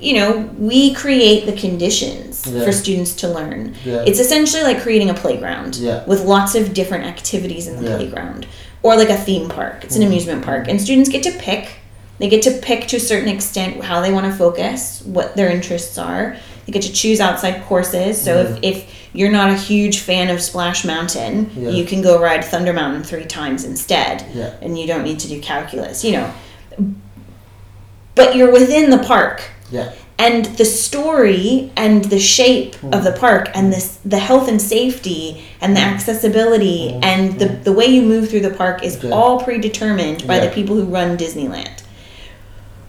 [0.00, 2.64] you know we create the conditions Yeah.
[2.64, 3.74] for students to learn.
[3.84, 4.04] Yeah.
[4.06, 6.04] it's essentially like creating a playground Yeah.
[6.06, 8.46] with lots of different activities in the playground
[8.82, 9.84] or like a theme park.
[9.84, 10.12] It's an mm-hmm.
[10.12, 11.68] amusement park and students get to pick.
[12.18, 15.50] They get to pick to a certain extent how they want to focus what their
[15.50, 16.36] interests are.
[16.66, 18.20] They get to choose outside courses.
[18.20, 22.44] So if, if you're not a huge fan of splash mountain you can go ride
[22.44, 24.54] thunder mountain three times instead Yeah.
[24.62, 26.32] and you don't need to do calculus you know.
[28.14, 29.92] But you're within the park Yeah.
[30.18, 33.18] and the story and the shape of the mm.
[33.18, 35.92] park and this the health and safety and the mm.
[35.92, 37.04] accessibility mm.
[37.04, 39.10] and the, the way you move through the park is Yeah.
[39.10, 41.82] all predetermined by the people who run Disneyland.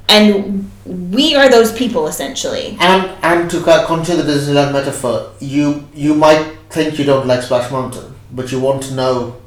[0.10, 2.78] And we are those people essentially.
[2.80, 7.44] And and to co- continue the Disneyland metaphor, you you might think you don't like
[7.44, 9.38] Splash Mountain, but you won't know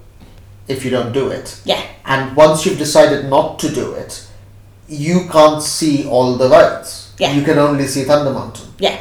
[0.68, 1.61] if you don't do it.
[1.64, 1.83] Yeah.
[2.07, 4.27] And once you've decided not to do it,
[4.88, 7.04] you can't see all the rides.
[7.18, 7.33] Yeah.
[7.33, 8.66] You can only see Thunder Mountain.
[8.79, 8.98] Yeah.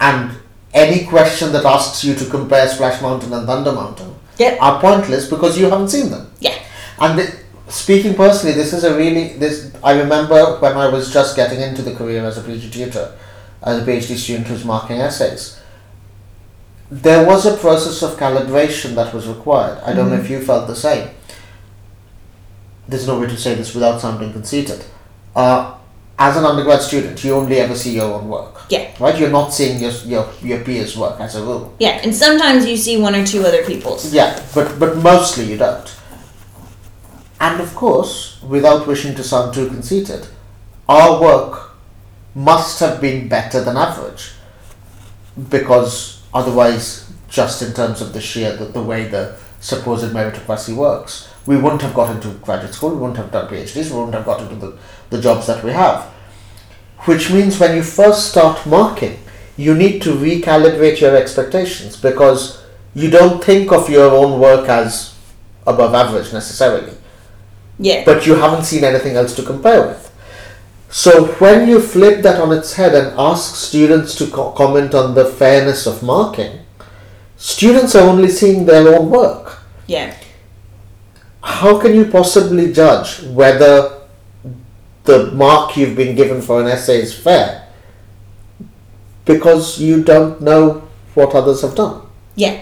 [0.00, 0.32] And
[0.72, 4.56] any question that asks you to compare Splash Mountain and Thunder Mountain Yeah.
[4.60, 6.30] are pointless because you haven't seen them.
[6.40, 6.54] Yeah.
[6.98, 7.30] And th-
[7.68, 9.70] speaking personally, this is a really this.
[9.82, 13.12] I remember when I was just getting into the career as a PhD tutor,
[13.62, 15.58] as a PhD student who's marking essays.
[16.90, 19.78] There was a process of calibration that was required.
[19.84, 21.08] I don't know if you felt the same.
[22.88, 24.84] There's no way to say this without sounding conceited.
[25.34, 25.74] Uh,
[26.18, 28.62] as an undergrad student, you only ever see your own work.
[28.70, 28.90] Yeah.
[28.98, 29.18] Right?
[29.18, 31.74] You're not seeing your, your, your peers' work as a rule.
[31.78, 32.00] Yeah.
[32.02, 34.12] And sometimes you see one or two other people's.
[34.12, 35.94] Yeah, but but mostly you don't.
[37.38, 40.26] And of course, without wishing to sound too conceited,
[40.88, 41.72] our work
[42.34, 44.32] must have been better than average.
[45.50, 51.28] Because otherwise, just in terms of the sheer the, the way the supposed meritocracy works,
[51.44, 54.24] we wouldn't have got into graduate school, we wouldn't have done PhDs, we wouldn't have
[54.24, 54.78] got into the,
[55.10, 56.02] the jobs that we have.
[57.04, 59.18] Which means when you first start marking,
[59.56, 62.62] you need to recalibrate your expectations because
[62.94, 65.14] you don't think of your own work as
[65.66, 66.92] above average necessarily,
[67.78, 68.02] Yeah.
[68.04, 70.10] but you haven't seen anything else to compare with.
[70.88, 75.14] So when you flip that on its head and ask students to co- comment on
[75.14, 76.60] the fairness of marking,
[77.36, 79.58] students are only seeing their own work.
[79.86, 80.14] Yeah.
[81.42, 83.95] How can you possibly judge whether
[85.06, 87.68] the mark you've been given for an essay is fair?
[89.24, 92.02] Because you don't know what others have done.
[92.34, 92.60] Yeah.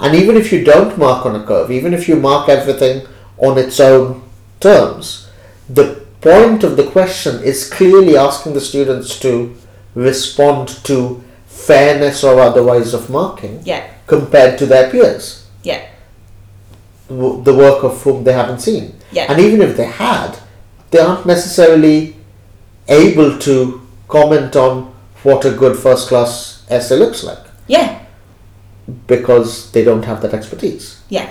[0.00, 3.06] And even if you don't mark on a curve, even if you mark everything
[3.38, 4.22] on its own
[4.60, 5.28] terms,
[5.68, 9.54] the point of the question is clearly asking the students to
[9.94, 13.82] respond to fairness or otherwise of marking Yeah.
[14.06, 15.80] compared to their peers, Yeah.
[17.08, 18.94] the work of whom they haven't seen.
[19.12, 19.26] Yeah.
[19.28, 20.38] And even if they had,
[20.94, 22.14] they aren't necessarily
[22.86, 27.98] able to comment on what a good first class essay looks like Yeah.
[29.08, 30.98] because they don't have that expertise.
[31.08, 31.28] Yeah.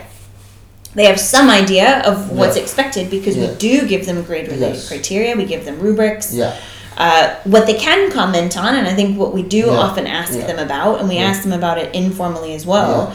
[0.95, 2.63] They have some idea of what's Yeah.
[2.63, 3.47] expected because Yeah.
[3.47, 4.87] we do give them grade related Yes.
[4.89, 6.33] criteria, we give them rubrics.
[6.33, 6.51] Yeah.
[6.97, 9.85] Uh, what they can comment on, and I think what we do Yeah.
[9.85, 13.13] often ask them about, and we ask them about it informally as well,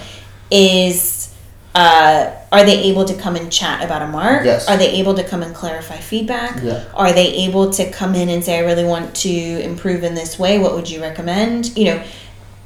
[0.51, 1.29] is
[1.75, 4.45] uh, are they able to come and chat about a mark?
[4.45, 4.69] Yes.
[4.69, 6.63] Are they able to come and clarify feedback?
[6.63, 6.85] Yeah.
[6.95, 10.39] Are they able to come in and say, I really want to improve in this
[10.39, 10.59] way?
[10.59, 11.77] What would you recommend?
[11.77, 12.05] You know,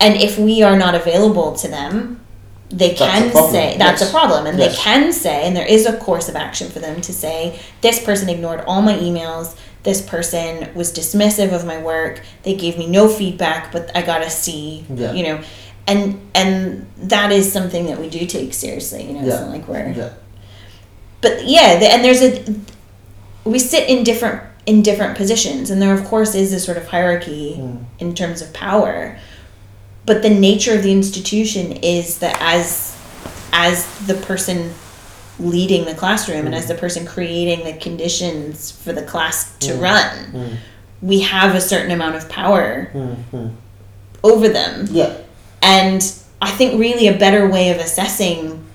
[0.00, 2.20] and if we are not available to them,
[2.70, 4.08] they can problem, say that's yes.
[4.08, 4.74] a problem, and Yes.
[4.76, 8.02] they can say, and there is a course of action for them to say, this
[8.02, 9.54] person ignored all my emails.
[9.82, 12.22] this person was dismissive of my work.
[12.44, 14.84] They gave me no feedback, but I got a C.
[14.88, 15.12] Yeah.
[15.12, 15.40] You know,
[15.86, 19.06] and and that is something that we do take seriously.
[19.06, 20.10] You know, it's not like we're Yeah.
[21.20, 22.54] but yeah the, and there's a
[23.44, 26.86] we sit in different in different positions and there of course is a sort of
[26.86, 27.78] hierarchy hmm.
[27.98, 29.18] in terms of power.
[30.04, 32.96] But the nature of the institution is that as
[33.52, 34.72] as the person
[35.38, 36.72] leading the classroom and as hmm.
[36.72, 39.82] the person creating the conditions for the class to hmm.
[39.82, 40.58] run
[41.02, 42.88] we have a certain amount of power
[44.24, 44.86] over them.
[44.90, 45.18] Yeah.
[45.62, 46.02] And
[46.40, 48.66] I think really a better way of assessing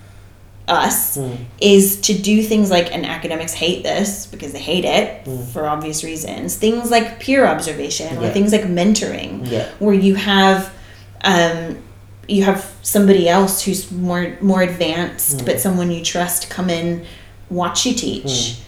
[0.66, 1.34] us hmm.
[1.60, 5.42] is to do things like, and academics hate this because they hate it hmm.
[5.44, 9.68] for obvious reasons, things like peer observation or things like mentoring, Yeah.
[9.78, 10.74] where you have.
[11.22, 11.82] Um,
[12.28, 15.46] you have somebody else who's more more advanced, hmm.
[15.46, 17.06] but someone you trust come in,
[17.48, 18.60] watch you teach,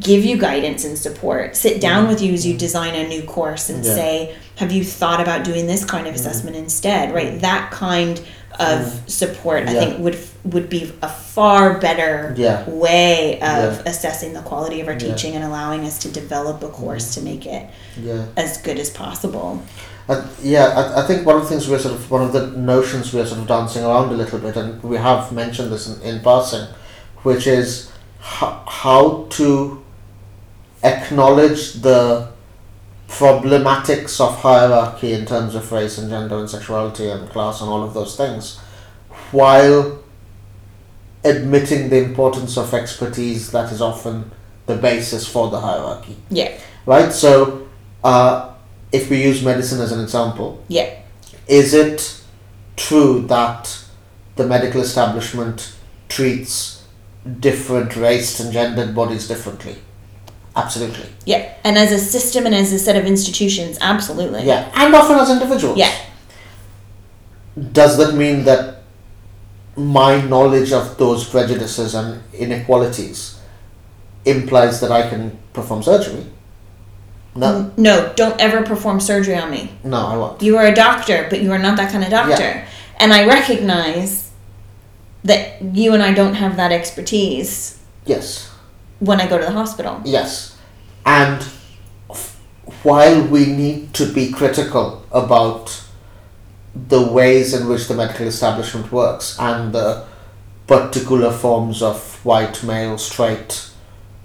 [0.00, 2.12] give you guidance and support, sit down mm-hmm.
[2.12, 2.58] with you as you mm-hmm.
[2.58, 3.94] design a new course and Yeah.
[3.94, 6.26] say, have you thought about doing this kind of mm-hmm.
[6.26, 7.14] assessment instead?
[7.14, 8.20] Right, that kind
[8.58, 12.68] of support I think would would be a far better Yeah.
[12.68, 13.82] way of Yeah.
[13.84, 15.10] assessing the quality of our Yeah.
[15.10, 17.66] teaching and allowing us to develop a course to make it
[18.02, 18.22] Yeah.
[18.36, 19.60] as good as possible.
[20.08, 22.46] Uh, yeah, I, I think one of the things we're sort of one of the
[22.46, 26.00] notions we're sort of dancing around a little bit, and we have mentioned this in,
[26.02, 26.66] in passing,
[27.24, 27.90] which is
[28.26, 29.82] ho- how to
[30.82, 32.28] acknowledge the
[33.08, 37.82] problematics of hierarchy in terms of race and gender and sexuality and class and all
[37.84, 38.58] of those things,
[39.30, 39.98] while
[41.24, 44.30] admitting the importance of expertise that is often
[44.66, 46.16] the basis for the hierarchy.
[46.30, 46.52] Yeah,
[46.84, 47.12] Right?
[47.12, 47.66] So,
[48.04, 48.52] uh,
[48.92, 50.98] if we use medicine as an example, yeah,
[51.48, 52.20] is it
[52.76, 53.84] true that
[54.36, 55.74] the medical establishment
[56.08, 56.75] treats
[57.40, 59.76] different raced and gendered bodies differently?
[60.54, 61.04] Absolutely.
[61.26, 61.52] yeah.
[61.64, 64.44] And as a system and as a set of institutions, absolutely.
[64.44, 65.76] Yeah, and often as individuals.
[65.76, 65.92] Yeah.
[67.72, 68.82] Does that mean that
[69.76, 73.38] my knowledge of those prejudices and inequalities
[74.24, 76.24] implies that I can perform surgery?
[77.34, 79.70] No, No, don't ever perform surgery on me.
[79.84, 80.40] no, I won't.
[80.42, 82.42] You are a doctor, but you are not that kind of doctor.
[82.42, 82.68] Yeah.
[82.98, 84.25] And I recognize
[85.26, 88.50] that you and I don't have that expertise Yes.
[89.00, 90.00] when I go to the hospital.
[90.04, 90.56] Yes.
[91.04, 91.44] And
[92.10, 92.38] f-
[92.82, 95.82] while we need to be critical about
[96.88, 100.04] the ways in which the medical establishment works and the
[100.66, 103.70] particular forms of white male straight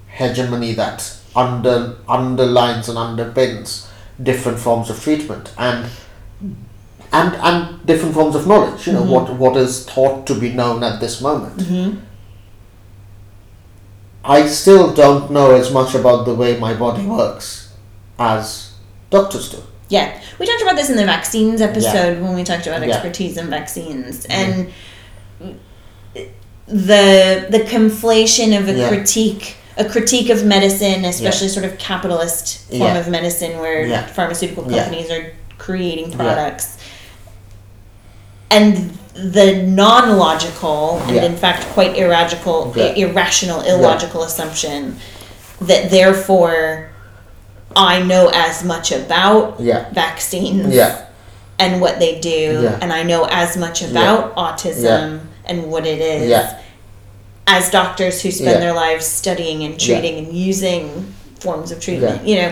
[0.08, 3.88] hegemony that under underlines and underpins
[4.22, 5.90] different forms of treatment and
[7.12, 9.12] and and different forms of knowledge you know mm-hmm.
[9.12, 12.00] what what is thought to be known at this moment mm-hmm.
[14.24, 17.74] I still don't know as much about the way my body works
[18.20, 18.74] as
[19.10, 19.58] doctors do.
[19.90, 20.22] Yeah.
[20.40, 22.94] We talked about this in the vaccines episode when we talked about Yeah.
[22.94, 24.28] expertise in vaccines.
[24.28, 24.32] Mm-hmm.
[25.44, 25.60] And
[26.68, 28.88] the the conflation of a Yeah.
[28.90, 32.98] critique a critique of medicine, especially sort of capitalist form Yeah.
[32.98, 34.06] of medicine where Yeah.
[34.06, 34.84] pharmaceutical Yeah.
[34.84, 36.78] companies are creating products.
[38.52, 41.24] And the non logical and Yeah.
[41.24, 42.94] in fact quite irrational Yeah.
[42.96, 44.98] irrational, illogical assumption
[45.62, 46.90] that therefore
[47.76, 49.86] I know as much about Yeah.
[49.94, 50.98] vaccines Yeah.
[51.60, 52.78] and what they do, Yeah.
[52.82, 56.56] and I know as much about autism and what it is Yeah.
[57.48, 58.60] as doctors who spend Yeah.
[58.60, 59.88] their lives studying and Yeah.
[60.00, 62.28] treating and using forms of treatment.
[62.28, 62.52] You know,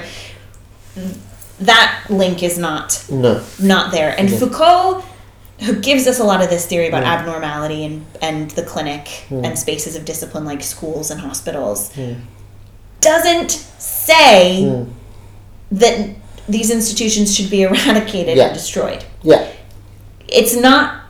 [1.61, 3.41] that link is not No.
[3.59, 4.15] not there.
[4.17, 4.29] And.
[4.33, 5.03] Foucault,
[5.59, 9.57] who gives us a lot of this theory about abnormality and, and the clinic and
[9.59, 11.91] spaces of discipline like schools and hospitals,
[13.01, 14.85] doesn't say
[15.71, 16.15] that
[16.47, 19.03] these institutions should be eradicated or destroyed.
[19.21, 19.47] Yeah.
[20.27, 21.01] It's not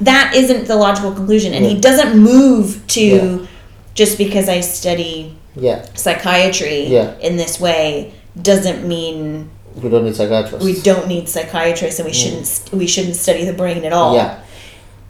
[0.00, 3.46] that isn't the logical conclusion and he doesn't move to
[3.94, 5.84] just because I study Yeah.
[5.94, 6.86] psychiatry
[7.20, 9.50] in this way doesn't mean
[9.82, 10.64] We don't need psychiatrists.
[10.64, 14.12] we don't need psychiatrists and we shouldn't st- we shouldn't study the brain at all.
[14.14, 14.18] Mm.
[14.18, 14.40] Yeah.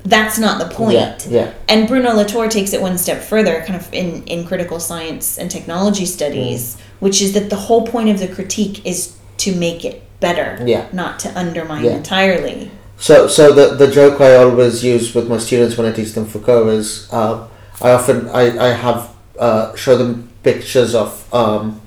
[0.05, 0.95] That's not the point.
[0.95, 1.19] Yeah.
[1.29, 1.55] Yeah.
[1.69, 5.51] And Bruno Latour takes it one step further, kind of in, in critical science and
[5.51, 6.81] technology studies, Mm.
[7.01, 10.87] which is that the whole point of the critique is to make it better, Yeah.
[10.93, 11.97] not to undermine Yeah.
[11.97, 12.71] entirely.
[12.97, 16.27] So, so the, the joke I always use with my students when I teach them
[16.27, 17.47] Foucault is uh,
[17.81, 21.81] I often I, I have uh, show them pictures of um,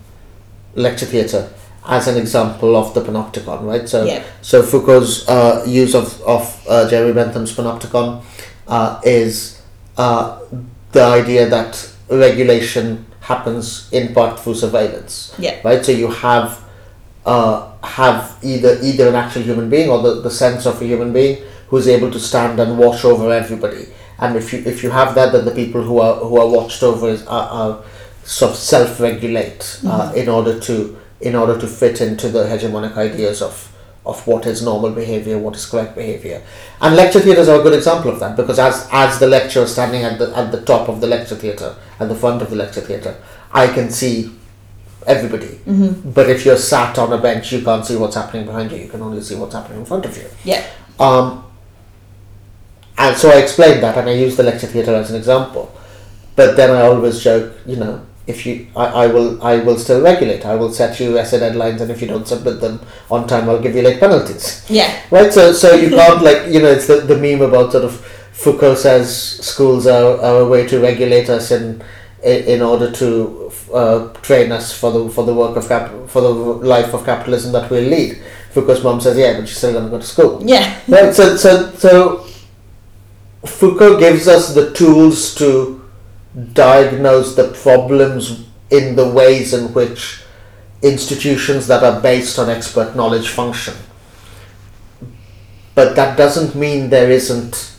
[0.75, 1.49] lecture theatre
[1.87, 3.87] as an example of the panopticon, right?
[3.89, 4.23] So, Yeah.
[4.41, 8.21] so Foucault's uh, use of of uh, Jeremy Bentham's panopticon
[8.67, 9.61] uh, is
[9.97, 10.39] uh,
[10.91, 15.33] the idea that regulation happens in part through surveillance.
[15.39, 15.55] Yeah.
[15.63, 15.83] Right.
[15.83, 16.59] So you have
[17.25, 21.13] uh, have either either an actual human being or the, the sense of a human
[21.13, 23.87] being who's able to stand and watch over everybody.
[24.19, 26.83] And if you if you have that, then the people who are who are watched
[26.83, 27.83] over is, are, are
[28.23, 32.97] sort of self regulate uh, in order to in order to fit into the hegemonic
[32.97, 33.67] ideas of
[34.03, 36.41] of what is normal behavior, what is correct behavior.
[36.81, 40.03] And lecture theatres are a good example of that because as as the lecturer standing
[40.03, 42.81] at the at the top of the lecture theatre, at the front of the lecture
[42.81, 43.15] theatre,
[43.51, 44.31] I can see
[45.05, 45.59] everybody.
[46.13, 48.77] But if you're sat on a bench, you can't see what's happening behind you.
[48.79, 50.27] You can only see what's happening in front of you.
[50.43, 50.65] Yeah.
[50.99, 51.45] Um,
[52.97, 55.75] and so I explained that, and I used the lecture theatre as an example.
[56.35, 60.01] But then I always joke, you know, if you, I, I will, I will still
[60.01, 60.45] regulate.
[60.45, 63.61] I will set you essay deadlines, and if you don't submit them on time, I'll
[63.61, 64.65] give you late penalties.
[64.69, 65.01] Yeah.
[65.11, 65.33] Right.
[65.33, 67.99] So, so you can't like, you know, it's the, the meme about sort of
[68.31, 71.83] Foucault says schools are, are a way to regulate us in
[72.23, 76.21] in in order to uh, train us for the for the work of cap for
[76.21, 78.21] the life of capitalism that we'll lead.
[78.51, 80.41] Foucault's mom says, yeah, but you're still going to go to school.
[80.43, 80.77] Yeah.
[80.87, 81.13] Right.
[81.13, 82.27] So, so, so
[83.45, 85.80] Foucault gives us the tools to
[86.53, 90.21] diagnose the problems in the ways in which
[90.81, 93.73] institutions that are based on expert knowledge function.
[95.75, 97.73] But that doesn't mean there isn't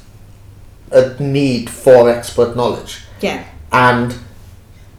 [0.90, 3.44] a need for expert knowledge Yeah.
[3.72, 4.14] and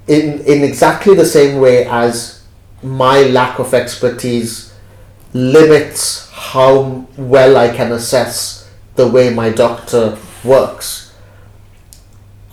[0.08, 2.42] in in exactly the same way as
[2.82, 4.74] my lack of expertise
[5.34, 11.03] limits how well I can assess the way my doctor works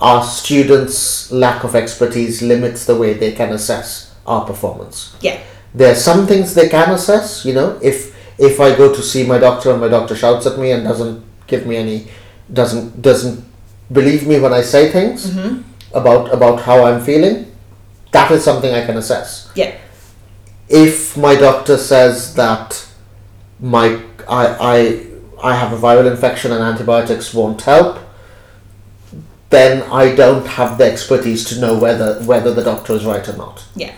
[0.01, 5.39] our students lack of expertise limits the way they can assess our performance Yeah.
[5.75, 9.27] there are some things they can assess you know if if i go to see
[9.27, 12.09] my doctor and my doctor shouts at me and doesn't give me any
[12.53, 13.45] doesn't doesn't
[13.93, 15.63] believe me when i say things mm-hmm.
[15.97, 17.47] about about how i'm feeling
[18.13, 19.75] that is something i can assess Yeah.
[20.69, 22.87] if my doctor says that
[23.61, 25.07] my I, I
[25.43, 27.99] I have a viral infection and antibiotics won't help,
[29.51, 33.37] then I don't have the expertise to know whether whether the doctor is right or
[33.37, 33.65] not.
[33.75, 33.95] Yeah.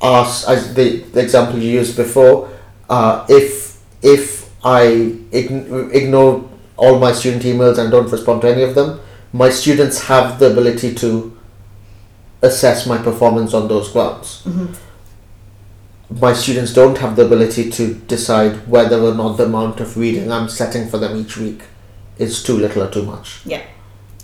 [0.00, 2.48] As, as the, the example you used before,
[2.88, 4.86] uh, if if I
[5.30, 9.00] ign- ignore all my student emails and don't respond to any of them,
[9.32, 11.36] my students have the ability to
[12.42, 14.42] assess my performance on those grounds
[16.20, 20.30] my students don't have the ability to decide whether or not the amount of reading
[20.30, 21.62] I'm setting for them each week
[22.18, 23.40] is too little or too much.
[23.46, 23.62] Yeah.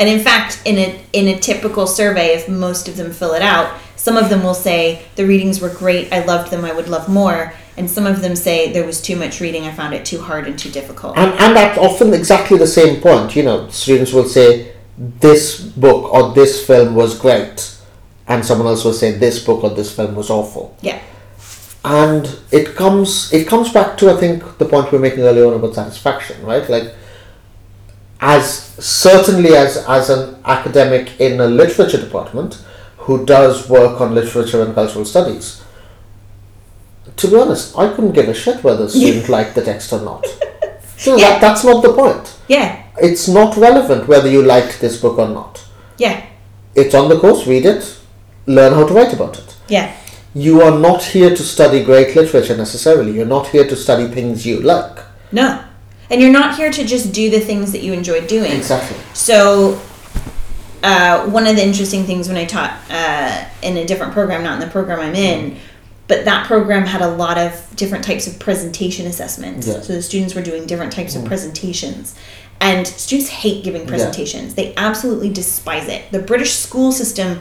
[0.01, 3.42] And in fact, in a in a typical survey, if most of them fill it
[3.42, 6.88] out, some of them will say the readings were great, I loved them, I would
[6.88, 10.05] love more, and some of them say there was too much reading, I found it
[10.05, 11.18] too hard and too difficult.
[11.18, 16.12] And, and at often exactly the same point, you know, students will say this book
[16.12, 17.76] or this film was great,
[18.28, 20.76] and someone else will say this book or this film was awful.
[20.80, 21.01] Yeah.
[21.84, 25.46] and it comes it comes back to I think the point we were making earlier
[25.46, 26.68] on about satisfaction, right?
[26.68, 26.94] Like
[28.21, 28.53] as
[28.85, 32.62] certainly as as an academic in a literature department
[32.99, 35.62] who does work on literature and cultural studies.
[37.16, 40.01] To be honest, I couldn't give a shit whether a student liked the text or
[40.03, 40.27] not.
[40.97, 41.31] So Yeah.
[41.31, 42.37] that, that's not the point.
[42.49, 42.83] Yeah.
[43.01, 45.64] It's not relevant whether you liked this book or not.
[45.97, 46.23] Yeah.
[46.75, 47.97] It's on the course, read it,
[48.47, 49.93] learn how to write about it Yeah.
[50.35, 53.12] you are not here to study great literature necessarily.
[53.12, 54.99] You're not here to study things you like.
[55.33, 55.61] No.
[56.11, 58.52] And you're not here to just do the things that you enjoy doing.
[58.52, 58.96] Exactly.
[59.14, 59.80] So,
[60.82, 64.54] uh, one of the interesting things when I taught uh, in a different program, not
[64.54, 65.59] in the program I'm in,
[66.06, 69.66] but that program had a lot of different types of presentation assessments.
[69.66, 69.80] Yeah.
[69.80, 72.14] So the students were doing different types of presentations.
[72.61, 74.54] And students hate giving presentations.
[74.54, 76.11] They absolutely despise it.
[76.11, 77.40] The British school system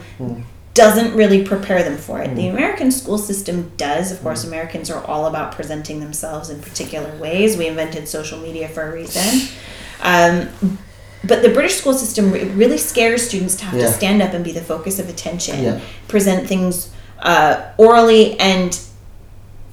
[0.78, 2.34] doesn't really prepare them for it.
[2.36, 4.12] The American school system does.
[4.12, 7.56] Of course, Americans are all about presenting themselves in particular ways.
[7.56, 9.48] We invented social media for a reason.
[10.02, 10.48] Um,
[11.24, 13.86] but the British school system really scares students to have Yeah.
[13.88, 15.80] to stand up and be the focus of attention, Yeah.
[16.06, 18.78] present things uh, orally, and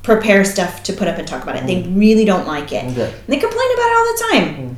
[0.02, 1.68] prepare stuff to put up and talk about it.
[1.68, 2.84] They really don't like it.
[2.84, 4.78] And they complain about it all the time.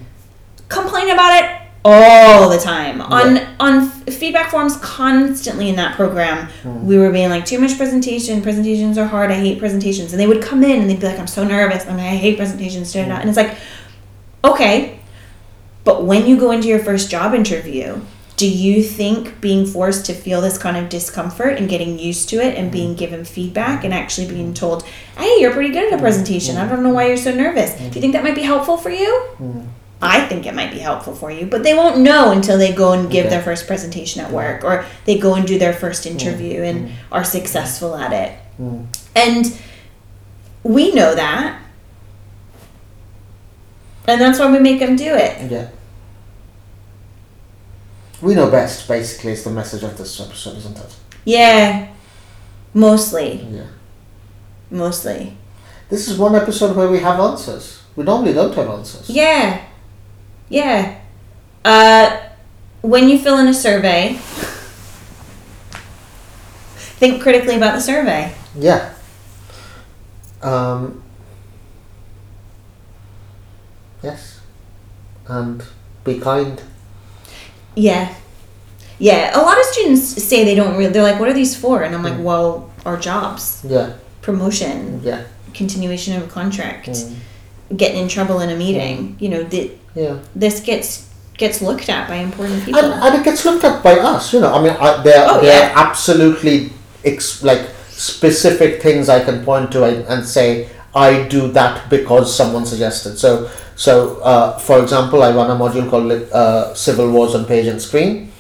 [0.68, 1.50] Complain about it
[1.88, 6.48] all the time on on feedback forms constantly in that program.
[6.62, 6.86] Hmm.
[6.86, 8.42] We were being like too much presentation.
[8.42, 9.32] Presentations are hard.
[9.32, 10.12] I hate presentations.
[10.12, 11.86] And they would come in and they'd be like, I'm so nervous.
[11.86, 12.92] I mean, I hate presentations.
[12.92, 13.06] Da.
[13.06, 13.12] Hmm.
[13.12, 13.56] And it's like,
[14.44, 15.00] okay,
[15.86, 18.02] but when you go into your first job interview,
[18.36, 22.36] do you think being forced to feel this kind of discomfort and getting used to
[22.36, 22.74] it and hmm.
[22.74, 24.84] being given feedback and actually being told,
[25.18, 26.58] hey, you're pretty good at a presentation.
[26.58, 27.74] I don't know why you're so nervous.
[27.76, 29.70] Do you think that might be helpful for you?
[30.02, 32.94] I think it might be helpful for you, but they won't know until they go
[32.94, 33.36] and give Okay.
[33.36, 36.12] their first presentation at work or they go and do their first mm.
[36.12, 36.92] interview and mm.
[37.12, 38.38] are successful at it.
[38.62, 38.86] Mm.
[39.16, 39.60] And
[40.64, 41.62] we know that.
[44.06, 45.52] And that's why we make them do it.
[45.52, 45.70] Yeah.
[48.22, 50.96] We know best, basically, is the message of this episode, isn't it?
[51.26, 51.90] Yeah.
[52.74, 53.48] Mostly.
[53.52, 53.66] Yeah.
[54.70, 55.38] Mostly.
[55.90, 57.84] This is one episode where we have answers.
[57.96, 59.10] We normally don't have answers.
[59.10, 59.67] Yeah.
[60.50, 61.00] Yeah.
[61.66, 62.18] Uh,
[62.82, 64.18] when you fill in a survey,
[67.00, 68.34] think critically about the survey.
[68.56, 68.94] Yeah.
[70.42, 71.04] Um,
[74.04, 74.40] yes.
[75.28, 75.64] And
[76.04, 76.62] be kind.
[77.76, 78.14] Yeah.
[79.00, 79.38] Yeah.
[79.38, 81.84] A lot of students say they don't really, they're like, what are these for?
[81.84, 83.94] And I'm like, well, our jobs, Yeah.
[84.22, 85.24] promotion, Yeah.
[85.54, 87.16] continuation of a contract, Mm.
[87.76, 89.18] getting in trouble in a meeting.
[89.20, 90.16] You know, the, Yeah.
[90.36, 90.90] this gets
[91.38, 92.80] gets looked at by important people.
[92.84, 94.54] And, and it gets looked at by us, you know.
[94.54, 95.70] I mean, I, there, Oh, there yeah.
[95.74, 96.72] are absolutely
[97.06, 102.36] ex- like specific things I can point to and, and say I do that because
[102.36, 103.18] someone suggested.
[103.18, 107.68] So, so uh, for example, I run a module called uh, Civil Wars on Page
[107.68, 108.32] and Screen.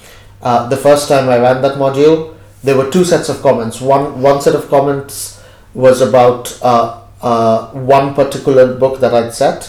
[0.41, 3.79] Uh, the first time I ran that module, there were two sets of comments.
[3.81, 5.43] One one set of comments
[5.75, 9.59] was about uh, uh, one particular book that I'd set,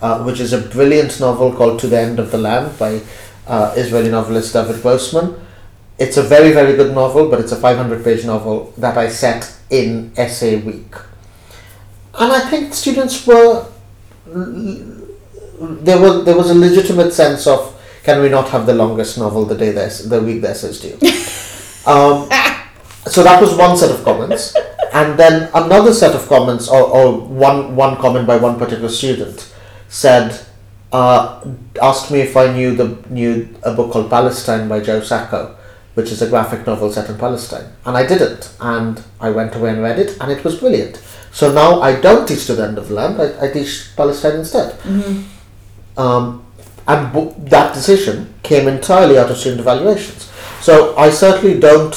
[0.00, 3.00] uh, which is a brilliant novel called To the End of the Land by
[3.46, 5.34] uh, Israeli novelist David Grossman.
[5.98, 9.54] It's a very, very good novel, but it's a 500 page novel that I set
[9.68, 10.94] in essay week.
[12.18, 13.66] And I think students were.
[14.26, 19.44] There was, there was a legitimate sense of can we not have the longest novel
[19.44, 20.94] the day the, the week the essays due?
[21.90, 22.28] um,
[23.06, 24.56] so that was one set of comments.
[24.92, 29.49] And then another set of comments, or, or one, one comment by one particular student,
[29.90, 30.40] said,
[30.92, 31.44] uh,
[31.82, 35.56] asked me if I knew the knew a book called Palestine by Joe Sacco,
[35.94, 39.70] which is a graphic novel set in Palestine, and I didn't, and I went away
[39.70, 40.96] and read it, and it was brilliant.
[41.32, 44.36] So now I don't teach to the end of the land; I, I teach Palestine
[44.40, 44.78] instead.
[45.96, 46.44] Um,
[46.88, 50.30] and bo- that decision came entirely out of student evaluations.
[50.60, 51.94] So I certainly don't.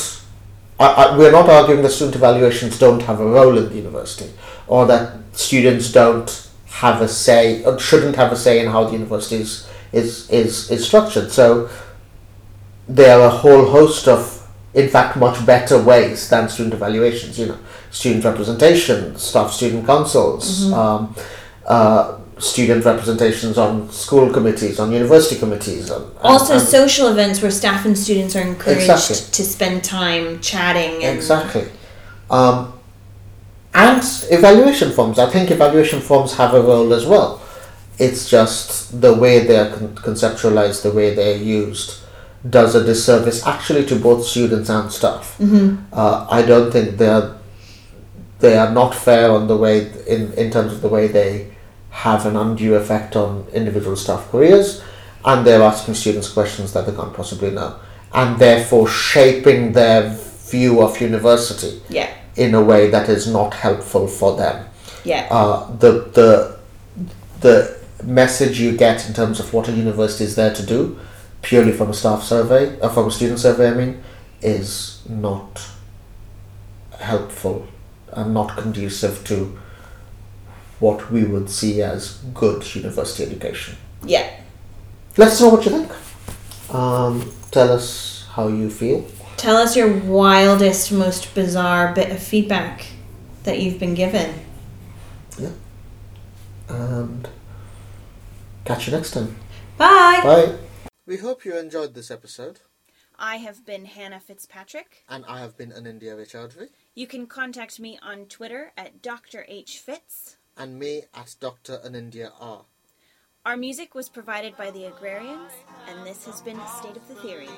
[0.80, 4.32] I, I, we're not arguing that student evaluations don't have a role in the university,
[4.68, 6.50] or that students don't
[6.86, 10.72] have a say or shouldn't have a say in how the university is is, is,
[10.72, 11.32] is structured.
[11.32, 11.70] So
[12.88, 14.22] there are a whole host of,
[14.74, 17.40] in fact, much better ways than student evaluations.
[17.40, 17.60] You know,
[17.92, 21.16] student representation, staff student councils, um,
[21.68, 25.92] uh, student representations on school committees, on university committees.
[26.24, 29.16] Also, social events where staff and students are encouraged Exactly.
[29.32, 31.68] to spend time chatting and Exactly.
[32.32, 32.74] Um,
[33.74, 35.20] and evaluation forms.
[35.20, 37.42] I think evaluation forms have a role as well.
[38.00, 42.00] It's just the way they are con- conceptualized, the way they're used,
[42.50, 45.40] does a disservice actually to both students and staff.
[45.94, 47.36] Uh, I don't think they're
[48.40, 51.48] they are not fair on the way in, in terms of the way they
[51.92, 54.84] have an undue effect on individual staff careers
[55.24, 57.80] and they're asking students questions that they can't possibly know
[58.14, 60.10] and therefore shaping their
[60.50, 64.66] view of university yeah, in a way that is not helpful for them.
[65.04, 66.60] Yeah, uh, the the
[67.42, 71.00] the message you get in terms of what a university is there to do
[71.42, 74.04] purely from a staff survey uh, from a student survey I mean
[74.42, 75.66] is not
[77.00, 77.68] helpful
[78.12, 79.58] and not conducive to
[80.80, 83.78] what we would see as good university education.
[84.06, 84.30] Yeah.
[85.18, 86.74] let us know what you think.
[86.74, 89.06] Um, tell us how you feel
[89.44, 92.86] Tell us your wildest, most bizarre bit of feedback
[93.44, 94.40] that you've been given.
[95.38, 95.50] Yeah.
[96.70, 97.28] and
[98.64, 99.36] catch you next time
[99.78, 100.22] Bye.
[100.24, 100.56] bye
[101.06, 102.62] we hope you enjoyed this episode
[103.20, 105.04] I have been Hannah Fitzpatrick.
[105.10, 109.44] and I have been Anindya Raychaudhuri You can contact me on Twitter at Dr.
[109.50, 109.80] H.
[109.80, 110.38] Fitz.
[110.56, 111.80] and me at Dr.
[111.86, 112.64] Anindya R.
[113.46, 115.52] Our music was provided by the Agrarians,
[115.90, 117.50] and this has been State of the Theory.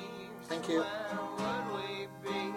[0.48, 0.82] Thank you.
[0.82, 2.56] Where would we be?